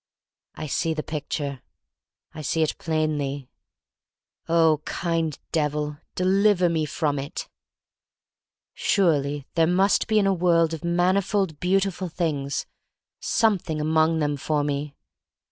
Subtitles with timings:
[0.55, 1.61] I see the picture.
[2.33, 3.51] I see it plainly.
[4.49, 7.47] Oh, kind Devil, deliver me from it!
[8.73, 12.65] Surely there must be in a world of manifold beautiful things
[13.19, 14.95] something among them for me.